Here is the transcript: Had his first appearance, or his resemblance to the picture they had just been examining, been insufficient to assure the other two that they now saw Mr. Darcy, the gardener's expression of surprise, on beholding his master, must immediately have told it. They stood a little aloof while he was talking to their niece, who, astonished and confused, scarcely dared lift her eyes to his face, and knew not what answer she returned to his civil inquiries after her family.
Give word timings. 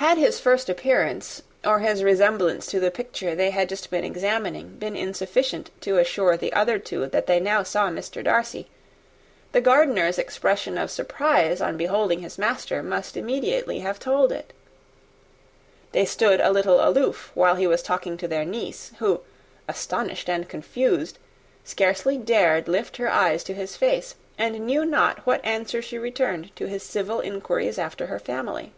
Had 0.00 0.18
his 0.18 0.38
first 0.38 0.68
appearance, 0.68 1.42
or 1.64 1.80
his 1.80 2.04
resemblance 2.04 2.66
to 2.66 2.78
the 2.78 2.92
picture 2.92 3.34
they 3.34 3.50
had 3.50 3.68
just 3.68 3.90
been 3.90 4.04
examining, 4.04 4.76
been 4.76 4.94
insufficient 4.94 5.70
to 5.80 5.98
assure 5.98 6.36
the 6.36 6.52
other 6.52 6.78
two 6.78 7.06
that 7.06 7.26
they 7.26 7.40
now 7.40 7.64
saw 7.64 7.88
Mr. 7.88 8.22
Darcy, 8.22 8.68
the 9.50 9.60
gardener's 9.60 10.16
expression 10.16 10.78
of 10.78 10.92
surprise, 10.92 11.60
on 11.60 11.76
beholding 11.76 12.20
his 12.20 12.38
master, 12.38 12.84
must 12.84 13.16
immediately 13.16 13.80
have 13.80 13.98
told 13.98 14.30
it. 14.30 14.52
They 15.90 16.04
stood 16.04 16.40
a 16.40 16.52
little 16.52 16.86
aloof 16.86 17.32
while 17.34 17.56
he 17.56 17.66
was 17.66 17.82
talking 17.82 18.16
to 18.18 18.28
their 18.28 18.44
niece, 18.44 18.92
who, 19.00 19.22
astonished 19.66 20.28
and 20.28 20.48
confused, 20.48 21.18
scarcely 21.64 22.16
dared 22.16 22.68
lift 22.68 22.98
her 22.98 23.10
eyes 23.10 23.42
to 23.44 23.54
his 23.54 23.76
face, 23.76 24.14
and 24.38 24.60
knew 24.66 24.84
not 24.84 25.26
what 25.26 25.44
answer 25.44 25.82
she 25.82 25.98
returned 25.98 26.54
to 26.54 26.66
his 26.66 26.84
civil 26.84 27.18
inquiries 27.20 27.78
after 27.78 28.06
her 28.06 28.20
family. 28.20 28.72